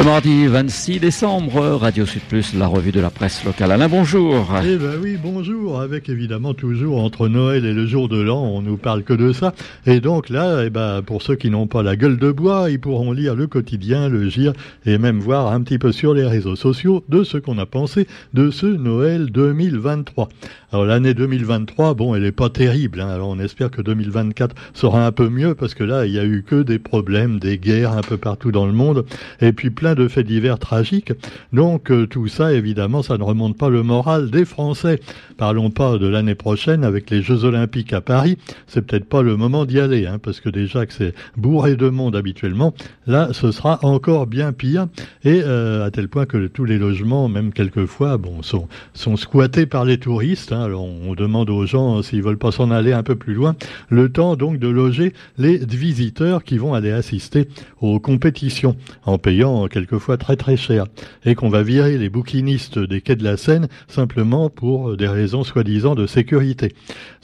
[0.00, 3.70] Le mardi 26 décembre, Radio Sud Plus, la revue de la presse locale.
[3.70, 4.46] Alain, bonjour.
[4.64, 5.78] Eh ben oui, bonjour.
[5.78, 9.34] Avec évidemment toujours entre Noël et le jour de l'an, on nous parle que de
[9.34, 9.52] ça.
[9.84, 12.80] Et donc là, eh ben, pour ceux qui n'ont pas la gueule de bois, ils
[12.80, 14.54] pourront lire le quotidien, le gire
[14.86, 18.06] et même voir un petit peu sur les réseaux sociaux de ce qu'on a pensé
[18.32, 20.30] de ce Noël 2023.
[20.72, 23.02] Alors l'année 2023, bon, elle est pas terrible.
[23.02, 23.08] Hein.
[23.08, 26.24] Alors on espère que 2024 sera un peu mieux parce que là, il y a
[26.24, 29.04] eu que des problèmes, des guerres un peu partout dans le monde
[29.42, 31.12] et puis plein de faits divers tragiques.
[31.52, 35.00] Donc euh, tout ça, évidemment, ça ne remonte pas le moral des Français.
[35.36, 38.38] Parlons pas de l'année prochaine avec les Jeux Olympiques à Paris.
[38.66, 41.88] C'est peut-être pas le moment d'y aller, hein, parce que déjà que c'est bourré de
[41.88, 42.74] monde habituellement,
[43.06, 44.86] là, ce sera encore bien pire.
[45.24, 49.66] Et euh, à tel point que tous les logements, même quelquefois, bon, sont, sont squattés
[49.66, 50.52] par les touristes.
[50.52, 50.62] Hein.
[50.62, 53.56] Alors on demande aux gens euh, s'ils veulent pas s'en aller un peu plus loin,
[53.88, 57.48] le temps donc de loger les visiteurs qui vont aller assister
[57.80, 60.84] aux compétitions en payant quelquefois très très cher
[61.24, 65.42] et qu'on va virer les bouquinistes des quais de la Seine simplement pour des raisons
[65.42, 66.74] soi-disant de sécurité.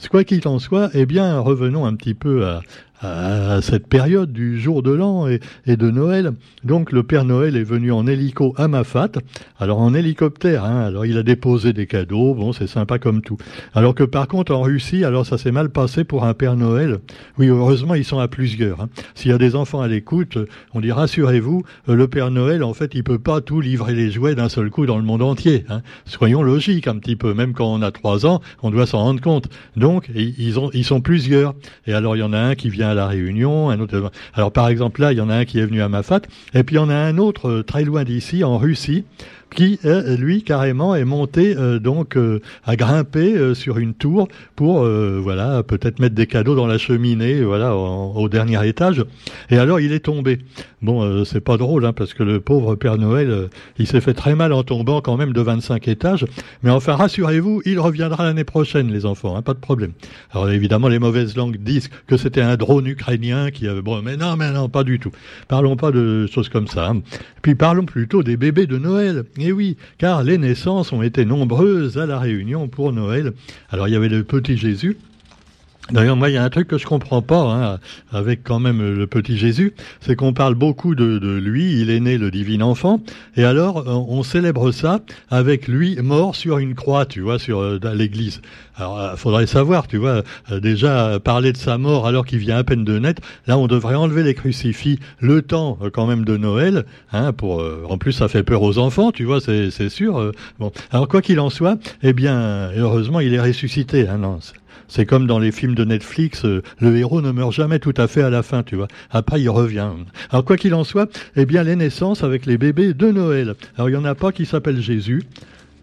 [0.09, 2.61] Quoi qu'il en soit, eh bien, revenons un petit peu à,
[3.01, 6.33] à cette période du jour de l'an et, de Noël.
[6.63, 9.11] Donc le Père Noël est venu en hélico à Mafat,
[9.59, 13.37] alors en hélicoptère, hein, alors il a déposé des cadeaux, bon c'est sympa comme tout.
[13.73, 16.99] Alors que par contre en Russie, alors ça s'est mal passé pour un Père Noël.
[17.37, 18.81] Oui, heureusement ils sont à plusieurs.
[18.81, 18.89] Hein.
[19.13, 20.37] S'il y a des enfants à l'écoute,
[20.73, 24.35] on dit rassurez-vous, le Père Noël en fait il peut pas tout livrer les jouets
[24.35, 25.65] d'un seul coup dans le monde entier.
[25.69, 25.81] Hein.
[26.05, 29.21] Soyons logiques un petit peu, même quand on a trois ans, on doit s'en rendre
[29.21, 29.49] compte.
[29.75, 31.53] Donc ils, ont, ils sont plusieurs.
[31.85, 34.11] Et alors il y en a un qui vient à la Réunion, un autre.
[34.33, 36.21] Alors par exemple là, il y en a un qui est venu à Mafat,
[36.53, 39.05] et puis il y en a un autre euh, très loin d'ici, en Russie,
[39.55, 44.83] qui euh, lui carrément est monté euh, donc euh, à grimper sur une tour pour
[44.85, 49.03] voilà peut-être mettre des cadeaux dans la cheminée voilà au dernier étage.
[49.49, 50.39] Et alors il est tombé.
[50.81, 53.49] Bon c'est pas drôle hein, parce que le pauvre Père Noël
[53.79, 56.25] il s'est fait très mal en tombant quand même de 25 étages.
[56.63, 59.91] Mais enfin rassurez-vous il reviendra l'année prochaine les enfants hein, pas de problème.
[60.31, 64.17] Alors évidemment les mauvaises langues disent que c'était un drone ukrainien qui avait bon mais
[64.17, 65.11] non mais non pas du tout.
[65.47, 67.01] Parlons pas de choses comme ça hein.
[67.41, 71.23] puis parlons plutôt des bébés de Noël et eh oui, car les naissances ont été
[71.23, 73.33] nombreuses à la Réunion pour Noël.
[73.69, 74.97] Alors il y avait le petit Jésus,
[75.91, 77.79] D'ailleurs, moi, il y a un truc que je comprends pas hein,
[78.11, 82.17] avec quand même le petit Jésus, c'est qu'on parle beaucoup de, lui, il est né
[82.17, 83.01] le divin enfant,
[83.35, 84.99] et alors on célèbre ça
[85.29, 88.41] avec lui mort sur une croix, tu vois, sur euh, l'église.
[88.75, 92.57] Alors, euh, faudrait savoir, tu vois, euh, déjà parler de sa mort alors qu'il vient
[92.57, 93.21] à peine de naître.
[93.47, 97.63] Là, on devrait enlever les crucifix le temps quand même de Noël, hein, pour.
[97.89, 100.31] en plus, ça fait peur aux enfants, tu vois, c'est sûr.
[100.59, 104.07] bon, alors quoi qu'il en soit, eh bien, heureusement, il est ressuscité.
[104.07, 104.39] Hein, non,
[104.87, 108.07] c'est comme dans les films de Netflix, euh, le héros ne meurt jamais tout à
[108.07, 108.87] fait à la fin, tu vois.
[109.11, 109.89] Après, il revient.
[110.29, 113.55] Alors, quoi qu'il en soit, eh bien, les naissances avec les bébés de Noël.
[113.75, 115.23] Alors, il y en a pas qui s'appelle Jésus.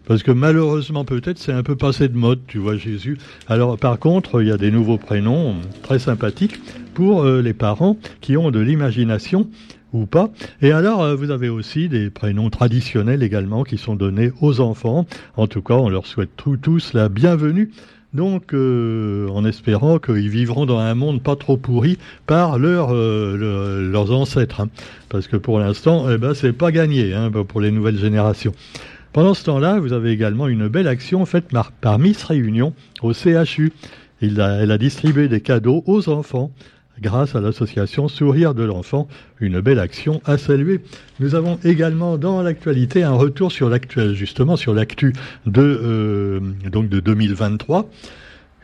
[0.07, 3.17] Parce que malheureusement, peut-être, c'est un peu passé de mode, tu vois, Jésus.
[3.47, 6.59] Alors, par contre, il y a des nouveaux prénoms très sympathiques
[6.93, 9.49] pour euh, les parents qui ont de l'imagination
[9.93, 10.29] ou pas.
[10.61, 15.07] Et alors, euh, vous avez aussi des prénoms traditionnels également qui sont donnés aux enfants.
[15.37, 16.29] En tout cas, on leur souhaite
[16.61, 17.71] tous la bienvenue
[18.15, 24.11] donc euh, en espérant qu'ils vivront dans un monde pas trop pourri par euh, leurs
[24.11, 24.61] ancêtres.
[24.61, 24.69] Hein.
[25.09, 28.53] Parce que pour l'instant, eh ben, c'est pas gagné hein, pour les nouvelles générations.
[29.13, 31.45] Pendant ce temps-là, vous avez également une belle action faite
[31.81, 33.71] par, Miss Réunion au CHU.
[34.21, 36.51] elle a distribué des cadeaux aux enfants
[37.01, 39.07] grâce à l'association Sourire de l'enfant,
[39.39, 40.81] une belle action à saluer.
[41.19, 45.13] Nous avons également dans l'actualité un retour sur l'actuel, justement sur l'actu
[45.45, 46.39] de euh,
[46.71, 47.89] donc de 2023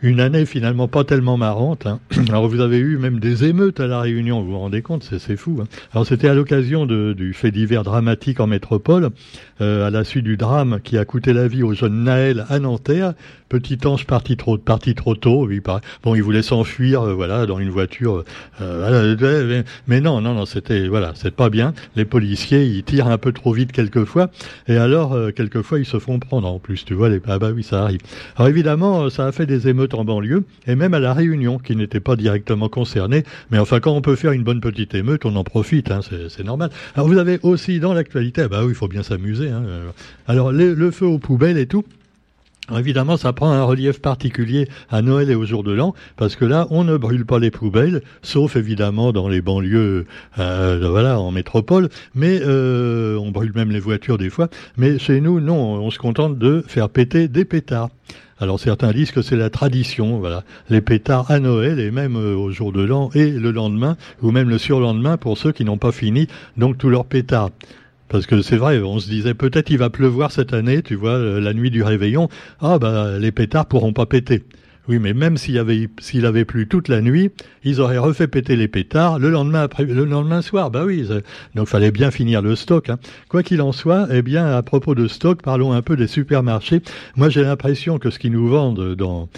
[0.02, 1.86] une année finalement pas tellement marrante.
[1.86, 2.00] Hein.
[2.30, 5.38] Alors vous avez eu même des émeutes à la Réunion, vous vous rendez compte, c'est
[5.38, 5.60] fou.
[5.62, 5.66] Hein.
[5.94, 9.10] Alors c'était à l'occasion du fait divers dramatique en métropole,
[9.62, 12.60] euh, à la suite du drame qui a coûté la vie au jeune Naël à
[12.60, 13.14] Nanterre.
[13.48, 15.46] Petit ange parti trop, parti trop tôt.
[15.46, 15.62] Oui,
[16.04, 18.24] bon, il voulait s'enfuir, euh, voilà, dans une voiture.
[18.62, 21.74] Euh, mais non, non, non, c'était voilà, c'est pas bien.
[21.98, 24.32] Les policiers, ils tirent un peu trop vite quelquefois,
[24.68, 26.86] et alors quelquefois ils se font prendre en plus.
[26.86, 28.00] Tu vois, les, ah bah oui, ça arrive.
[28.38, 31.76] Alors évidemment, ça a fait des émeutes en banlieue, et même à La Réunion, qui
[31.76, 33.24] n'était pas directement concernée.
[33.50, 36.44] Mais enfin, quand on peut faire une bonne petite émeute, on en profite, hein, c'est
[36.44, 36.70] normal.
[36.96, 39.50] Alors vous avez aussi dans l'actualité, ah bah oui, il faut bien s'amuser.
[39.50, 39.90] Hein, euh.
[40.28, 41.84] alors le feu aux poubelles et tout.
[42.78, 46.46] évidemment, ça prend un relief particulier à Noël et au jour de l'an, parce que
[46.46, 50.06] là, on ne brûle pas les poubelles, sauf évidemment dans les banlieues,
[50.40, 54.50] euh, voilà, en métropole, mais euh, on brûle même les voitures des fois.
[54.78, 57.90] Mais chez nous, non, on se contente de faire péter des pétards.
[58.42, 62.36] Alors certains disent que c'est la tradition, voilà, les pétards à Noël et même euh,
[62.36, 65.78] au jour de l'an et le lendemain ou même le surlendemain pour ceux qui n'ont
[65.78, 66.28] pas fini
[66.58, 67.52] donc tous leurs pétards.
[68.10, 71.20] Parce que c'est vrai, on se disait peut-être il va pleuvoir cette année, tu vois,
[71.20, 72.30] la nuit du réveillon.
[72.60, 74.44] Ah bah les pétards pourront pas péter.
[74.88, 77.30] Oui, mais même s'il avait, plu toute la nuit,
[77.64, 80.72] ils auraient refait péter les pétards le lendemain soir.
[80.72, 81.08] Bah oui,
[81.56, 82.90] donc fallait bien finir le stock.
[82.90, 82.98] Hein.
[83.30, 86.82] Quoi qu'il en soit, eh bien, à propos de stock, parlons un peu des supermarchés.
[87.16, 89.30] Moi, j'ai l'impression que ce qu'ils nous vendent dans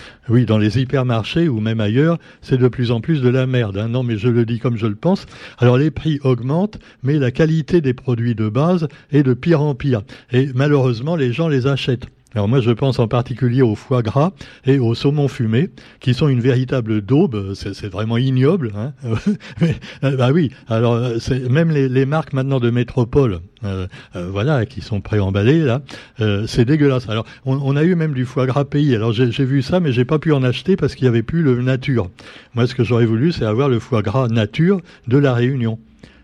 [0.57, 3.77] les hypermarchés ou même ailleurs, c'est de plus en plus de la merde.
[3.77, 3.89] Hein.
[3.89, 5.25] Non, mais je le dis comme je le pense.
[5.57, 9.75] Alors les prix augmentent, mais la qualité des produits de base est de pire en
[9.75, 10.03] pire.
[10.31, 12.07] Et malheureusement, les gens les achètent.
[12.35, 14.31] Alors moi je pense en particulier au foie gras
[14.65, 15.69] et au saumon fumé,
[15.99, 18.71] qui sont une véritable daube, c'est vraiment ignoble.
[18.75, 18.93] Hein
[20.03, 21.17] euh, bah oui, alors euh,
[21.49, 25.81] même les, marques maintenant de métropole, euh, euh, voilà, qui sont préemballées là,
[26.21, 27.07] euh, c'est dégueulasse.
[27.07, 28.95] Alors on, on, a eu même du foie gras pays.
[28.95, 31.43] Alors j'ai vu ça, mais j'ai pas pu en acheter parce qu'il y avait plus
[31.43, 32.09] le nature.
[32.55, 35.79] Moi ce que j'aurais voulu, c'est avoir le foie gras nature de la Réunion.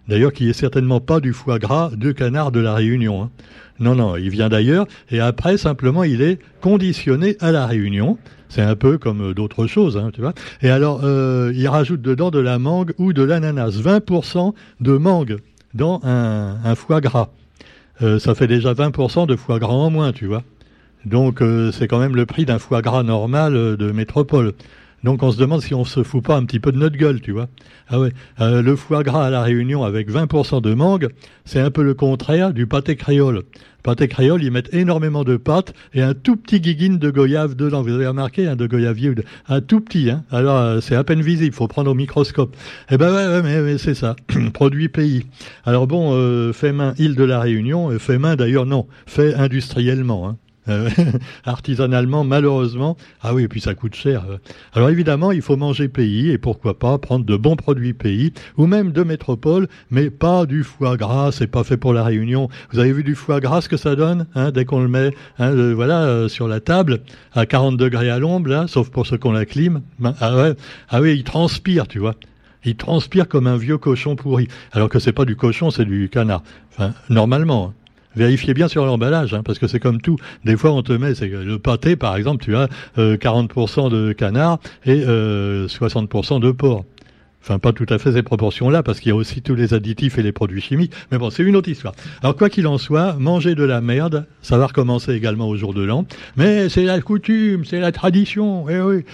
[0.10, 3.22] D'ailleurs, qui est certainement pas du foie gras de canard de la Réunion.
[3.22, 3.30] Hein.
[3.80, 8.18] Non, non, il vient d'ailleurs, et après, simplement, il est conditionné à la réunion.
[8.50, 10.34] C'est un peu comme euh, d'autres choses, hein, tu vois.
[10.64, 13.78] Et alors, euh, il rajoute dedans de la mangue ou de l'ananas.
[13.80, 15.38] 20% de mangue
[15.76, 17.30] dans un, foie gras.
[18.02, 20.44] Euh, ça fait déjà 20% de foie gras en moins, tu vois.
[21.06, 21.42] Donc,
[21.72, 24.54] c'est quand même le prix d'un foie gras normal de métropole.
[25.04, 27.22] Donc on se demande si on se fout pas un petit peu de notre gueule,
[27.22, 27.48] tu vois.
[27.88, 28.12] Ah ouais,
[28.42, 31.10] euh, le foie gras à la Réunion avec 20% de mangue,
[31.46, 33.36] c'est un peu le contraire du pâté créole.
[33.36, 37.56] Le pâté créole, ils mettent énormément de pâte et un tout petit guiguine de goyave
[37.56, 37.82] dedans.
[37.82, 39.14] Vous avez remarqué, un de goyavier,
[39.48, 40.24] un tout petit, hein.
[40.32, 42.56] Alors euh, c'est à peine visible, faut prendre au microscope.
[42.92, 44.16] Eh ben ouais, ouais mais, c'est ça,
[44.54, 45.26] produit pays.
[45.66, 50.28] Alors bon, euh, fait main île de la Réunion, fait main d'ailleurs non, fait industriellement.
[50.28, 50.38] Hein.
[50.68, 50.90] Euh,
[51.46, 52.98] artisanalement, malheureusement.
[53.22, 54.26] Ah oui, et puis ça coûte cher.
[54.74, 58.68] Alors évidemment, il faut manger pays et pourquoi pas prendre de bons produits pays ou
[58.68, 61.32] même de métropole, mais pas du foie gras.
[61.32, 62.50] C'est pas fait pour la Réunion.
[62.72, 65.14] Vous avez vu du foie gras ce que ça donne hein, dès qu'on le met,
[65.40, 67.02] hein, voilà, euh, sur la table
[67.34, 69.82] à 40 degrés à l'ombre, sauf pour ceux qui ont la clim.
[70.00, 70.54] Ben, ah
[70.90, 72.16] ah oui, il transpire, tu vois.
[72.66, 74.48] Il transpire comme un vieux cochon pourri.
[74.74, 76.44] Alors que c'est pas du cochon, c'est du canard.
[76.72, 77.74] Enfin, normalement.
[78.16, 80.18] Vérifiez bien sur l'emballage, hein, parce que c'est comme tout.
[80.44, 82.68] Des fois, on te met, c'est le pâté, par exemple, tu as
[82.98, 85.06] 40% euh, de canard et 60%
[86.36, 86.86] euh, de porc.
[87.42, 90.18] Enfin, pas tout à fait ces proportions-là, parce qu'il y a aussi tous les additifs
[90.18, 90.94] et les produits chimiques.
[91.12, 91.94] Mais bon, c'est une autre histoire.
[92.22, 95.74] Alors, quoi qu'il en soit, manger de la merde, ça va recommencer également au jour
[95.74, 96.06] de l'an.
[96.36, 98.68] Mais c'est la coutume, c'est la tradition.
[98.70, 99.06] Eh oui,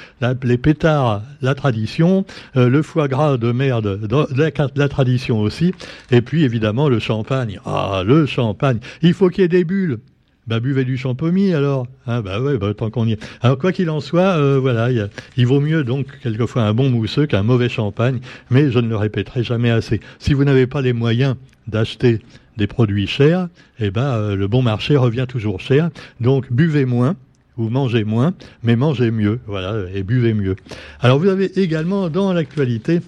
[0.43, 2.25] les pétards, la tradition,
[2.57, 3.99] euh, le foie gras de merde,
[4.35, 5.73] la, la, tradition aussi.
[6.11, 7.59] Et puis, évidemment, le champagne.
[7.65, 8.79] Ah, le champagne.
[9.01, 9.99] Il faut qu'il y ait des bulles.
[10.47, 11.87] Bah buvez du champomis alors.
[12.05, 13.19] Ah bah ouais, bah, tant qu'on y est.
[13.41, 14.89] Alors quoi qu'il en soit, euh, voilà,
[15.37, 18.19] il vaut mieux donc quelquefois un bon mousseux qu'un mauvais champagne,
[18.51, 20.01] mais je ne le répéterai jamais assez.
[20.19, 21.35] Si vous n'avez pas les moyens
[21.67, 22.19] d'acheter
[22.57, 23.47] des produits chers,
[23.79, 25.89] eh ben euh, le bon marché revient toujours cher.
[26.21, 27.15] Donc buvez moins
[27.57, 28.33] ou mangez moins,
[28.63, 30.55] mais mangez mieux, voilà, et buvez mieux.
[30.99, 33.01] Alors vous avez également dans l'actualité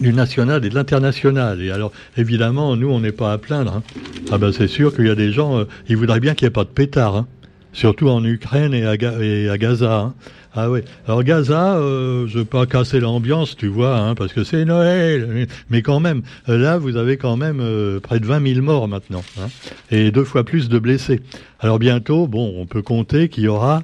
[0.00, 1.62] du national et de l'international.
[1.62, 3.76] Et alors, évidemment, nous, on n'est pas à plaindre.
[3.76, 3.82] Hein.
[4.30, 6.48] Ah ben, c'est sûr qu'il y a des gens, euh, ils voudraient bien qu'il n'y
[6.48, 7.26] ait pas de pétard, hein.
[7.72, 9.96] surtout en Ukraine et à, à Gaza.
[9.96, 10.14] Hein.
[10.54, 10.80] Ah oui.
[11.06, 15.48] Alors Gaza, euh, je veux pas casser l'ambiance, tu vois, hein, parce que c'est Noël.
[15.70, 18.86] Mais quand même, euh, là, vous avez quand même euh, près de 20 000 morts
[18.86, 19.48] maintenant, hein,
[19.90, 21.22] et deux fois plus de blessés.
[21.58, 23.82] Alors bientôt, bon, on peut compter qu'il y aura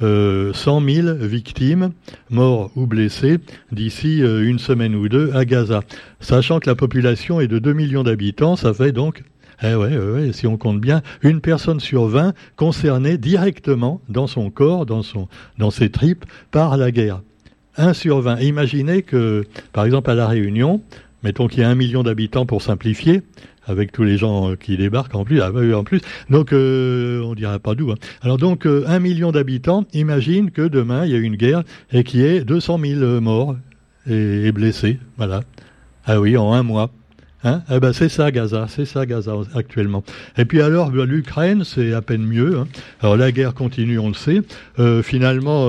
[0.00, 1.92] 100 000 victimes,
[2.30, 3.38] morts ou blessés,
[3.72, 5.82] d'ici euh, une semaine ou deux à Gaza.
[6.20, 9.22] Sachant que la population est de 2 millions d'habitants, ça fait donc
[9.62, 14.84] eh ouais, si on compte bien, une personne sur 20 concernée directement dans son corps,
[14.84, 15.00] dans,
[15.56, 17.22] dans ses tripes, par la guerre.
[17.78, 18.40] 1 sur 20.
[18.40, 20.80] Imaginez que, par exemple, à La Réunion,
[21.22, 23.22] mettons qu'il y a un million d'habitants pour simplifier,
[23.66, 25.40] avec tous les gens euh, qui débarquent en plus.
[25.40, 26.00] Ah, en plus.
[26.30, 27.90] Donc, euh, on dirait pas d'où.
[27.90, 27.96] Hein.
[28.22, 32.04] Alors donc, euh, un million d'habitants, imagine que demain, il y a une guerre et
[32.04, 33.56] qu'il y ait 200 000 morts
[34.08, 34.98] et, blessés.
[35.16, 35.42] Voilà.
[36.04, 36.90] Ah oui, en un mois.
[37.44, 40.02] Eh c'est ça Gaza, c'est ça Gaza actuellement.
[40.36, 42.58] Et puis alors bah, l'Ukraine, c'est à peine mieux.
[42.58, 42.66] Hein.
[43.00, 44.42] Alors la guerre continue, on le sait.
[45.04, 45.68] finalement,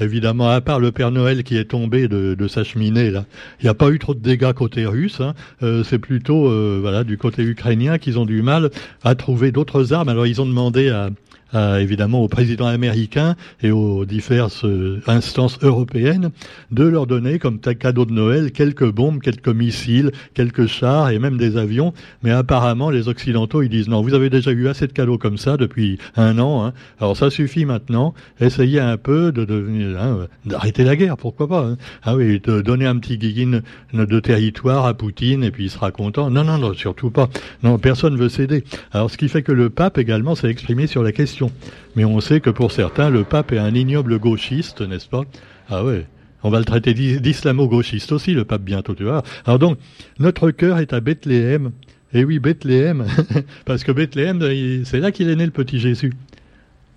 [0.00, 3.24] Évidemment, à part le Père Noël qui est tombé de, sa cheminée, là,
[3.60, 5.20] il n'y a pas eu trop de dégâts côté russe.
[5.20, 5.34] Hein.
[5.62, 8.70] Euh, c'est plutôt, euh, voilà, du côté ukrainien qu'ils ont du mal
[9.02, 10.08] à trouver d'autres armes.
[10.08, 11.10] Alors, ils ont demandé à,
[11.54, 16.30] évidemment au président américain et aux diverses euh, instances européennes
[16.70, 21.36] de leur donner comme cadeau de Noël quelques bombes, quelques missiles, quelques chars et même
[21.36, 21.92] des avions.
[22.22, 25.38] Mais apparemment, les Occidentaux, ils disent non, vous avez déjà eu assez de cadeaux comme
[25.38, 26.64] ça depuis un an.
[26.64, 26.72] Hein.
[27.00, 28.14] Alors ça suffit maintenant.
[28.40, 31.64] Essayez un peu de devenir, hein, d'arrêter la guerre, pourquoi pas.
[31.64, 31.76] Hein.
[32.02, 33.62] Ah oui, de donner un petit guiguine
[33.92, 36.30] de territoire à Poutine et puis il sera content.
[36.30, 37.28] Non, non, non, surtout pas.
[37.62, 38.64] Non, personne ne veut céder.
[38.92, 41.45] Alors ce qui fait que le pape également s'est exprimé sur la question.
[41.94, 45.22] Mais on sait que pour certains, le pape est un ignoble gauchiste, n'est-ce pas?
[45.68, 46.06] Ah ouais.
[46.42, 49.22] On va le traiter d'islamo-gauchiste aussi, le pape, bientôt, tu vois.
[49.46, 49.78] Alors donc,
[50.18, 51.72] notre cœur est à Bethléem.
[52.12, 53.04] Et eh oui, Bethléem,
[53.64, 54.40] parce que Bethléem,
[54.84, 56.12] c'est là qu'il est né le petit Jésus.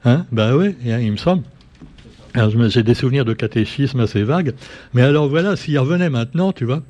[0.05, 0.25] Hein?
[0.31, 1.43] Ben oui, il me semble.
[2.33, 4.53] Alors j'ai des souvenirs de catéchisme assez vagues.
[4.93, 6.83] Mais alors voilà, s'il revenait maintenant, tu vois,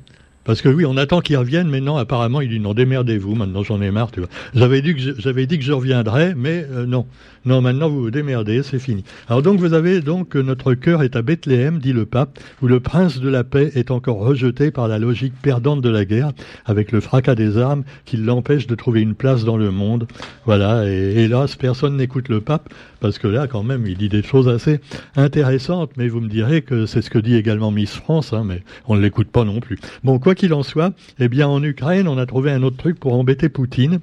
[0.50, 3.62] parce que oui, on attend qu'il revienne, mais non, apparemment, il dit non, démerdez-vous, maintenant
[3.62, 4.28] j'en ai marre, tu vois.
[4.52, 7.06] J'avais dit que je, j'avais dit que je reviendrais, mais euh, non.
[7.46, 9.02] Non, maintenant vous vous démerdez, c'est fini.
[9.28, 12.80] Alors donc vous avez donc notre cœur est à Bethléem, dit le pape, où le
[12.80, 16.32] prince de la paix est encore rejeté par la logique perdante de la guerre,
[16.66, 20.06] avec le fracas des armes qui l'empêche de trouver une place dans le monde.
[20.44, 22.68] Voilà, et hélas, personne n'écoute le pape,
[23.00, 24.80] parce que là, quand même, il dit des choses assez
[25.16, 28.62] intéressantes, mais vous me direz que c'est ce que dit également Miss France, hein, mais
[28.86, 29.78] on ne l'écoute pas non plus.
[30.04, 32.98] Bon, quoi qu'il en soit, eh bien, en Ukraine, on a trouvé un autre truc
[32.98, 34.00] pour embêter Poutine.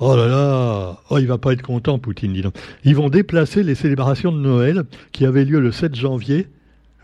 [0.00, 2.54] Oh là là, oh il va pas être content, Poutine, dis donc.
[2.84, 6.48] Ils vont déplacer les célébrations de Noël qui avaient lieu le 7 janvier.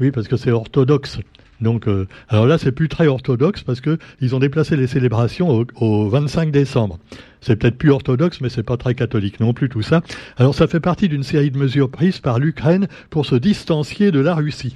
[0.01, 1.19] Oui, parce que c'est orthodoxe.
[1.61, 5.67] Donc, euh, alors là, c'est plus très orthodoxe parce que ils ont déplacé les célébrations
[5.77, 6.99] au, 25 décembre.
[7.43, 10.03] C'est peut-être plus orthodoxe, mais c'est pas très catholique non plus tout ça.
[10.39, 14.21] Alors, ça fait partie d'une série de mesures prises par l'Ukraine pour se distancier de
[14.21, 14.75] la Russie.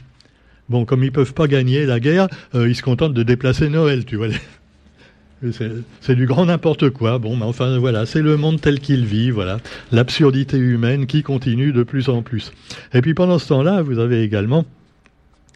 [0.69, 4.05] Bon, comme ils peuvent pas gagner la guerre, euh, ils se contentent de déplacer Noël,
[4.05, 4.29] tu vois.
[6.01, 7.19] C'est du grand n'importe quoi.
[7.19, 9.59] Bon, mais enfin voilà, c'est le monde tel qu'il vit, voilà.
[9.93, 12.53] L'absurdité humaine qui continue de plus en plus.
[12.95, 14.65] Et puis pendant ce temps-là, vous avez également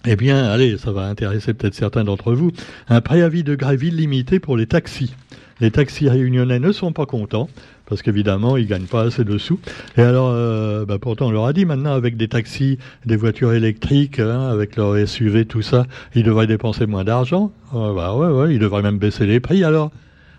[0.06, 2.52] eh bien, allez, ça va intéresser peut-être certains d'entre vous,
[2.88, 5.14] un préavis de grève illimité pour les taxis.
[5.60, 7.48] Les taxis réunionnais ne sont pas contents
[7.86, 9.58] parce qu'évidemment, ils gagnent pas assez de sous.
[9.98, 13.52] Et alors, euh, bah, pourtant, on leur a dit maintenant, avec des taxis, des voitures
[13.52, 17.50] électriques, hein, avec leur SUV, tout ça, ils devraient dépenser moins d'argent.
[17.72, 19.90] bah ouais, ouais, ils devraient même baisser les prix alors.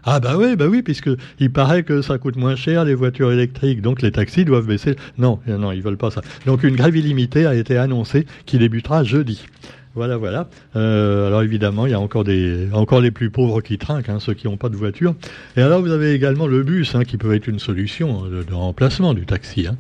[0.04, 3.32] Ah bah oui, bah oui, puisque il paraît que ça coûte moins cher les voitures
[3.32, 4.96] électriques, donc les taxis doivent baisser.
[5.20, 6.22] Non, non, ils veulent pas ça.
[6.48, 9.46] Donc une grève illimitée a été annoncée qui débutera jeudi.
[9.94, 10.48] Voilà, voilà.
[10.78, 14.20] Euh, alors évidemment, il y a encore des, encore les plus pauvres qui trinquent, hein,
[14.20, 15.16] ceux qui n'ont pas de voiture.
[15.58, 19.14] Et alors vous avez également le bus, hein, qui peut être une solution de, remplacement
[19.14, 19.68] du taxi.
[19.68, 19.76] Hein.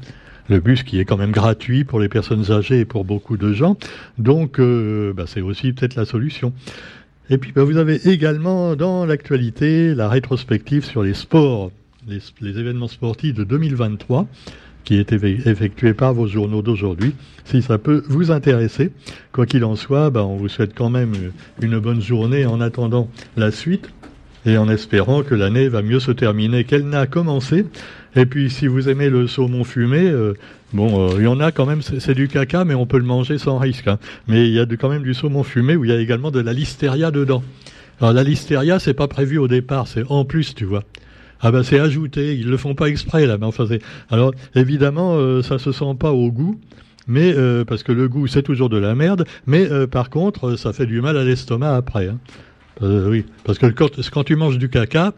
[0.49, 3.53] Le bus qui est quand même gratuit pour les personnes âgées et pour beaucoup de
[3.53, 3.77] gens.
[4.17, 6.51] Donc, euh, bah, c'est aussi peut-être la solution.
[7.29, 11.71] Et puis, bah, vous avez également dans l'actualité la rétrospective sur les sports,
[12.05, 14.27] les événements sportifs de 2023
[14.83, 17.13] qui est effectué par vos journaux d'aujourd'hui.
[17.45, 18.91] Si ça peut vous intéresser,
[19.31, 21.13] quoi qu'il en soit, ben, on vous souhaite quand même
[21.61, 23.89] une bonne journée en attendant la suite
[24.45, 27.65] et en espérant que l'année va mieux se terminer qu'elle n'a commencé.
[28.15, 30.33] Et puis, si vous aimez le saumon fumé, euh,
[30.73, 33.05] bon, euh, il y en a quand même, c'est du caca, mais on peut le
[33.05, 33.87] manger sans risque.
[33.87, 33.99] Hein.
[34.27, 36.39] Mais il y a quand même du saumon fumé où il y a également de
[36.39, 37.43] la listeria dedans.
[37.99, 40.83] Alors la listeria, c'est pas prévu au départ, c'est en plus, tu vois.
[41.41, 43.81] Ah ben c'est ajouté, ils le font pas exprès là, mais enfin c'est.
[44.09, 46.59] Alors évidemment, euh, ça se sent pas au goût.
[47.07, 50.55] Mais euh, parce que le goût c'est toujours de la merde, mais euh, par contre
[50.55, 52.07] ça fait du mal à l'estomac après.
[52.07, 52.19] Hein.
[52.81, 55.13] oui, parce que quand, quand, tu manges du caca,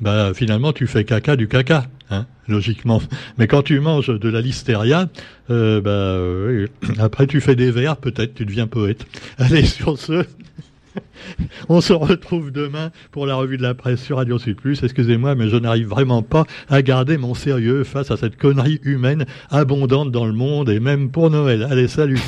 [0.00, 3.02] bah finalement tu fais caca du caca, hein, logiquement.
[3.36, 5.10] Mais quand tu manges de la listeria,
[5.50, 6.66] bah oui,
[6.98, 9.06] après tu fais des vers, peut-être tu deviens poète.
[9.36, 10.24] Allez sur ce.
[11.68, 14.82] On se retrouve demain pour la revue de la presse sur Radio Sud Plus.
[14.82, 19.26] Excusez-moi, mais je n'arrive vraiment pas à garder mon sérieux face à cette connerie humaine
[19.50, 21.66] abondante dans le monde et même pour Noël.
[21.70, 22.20] Allez, salut